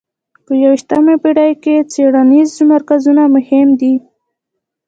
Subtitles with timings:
[0.45, 3.95] په یویشتمه پېړۍ کې څېړنیز مرکزونه مهم دي.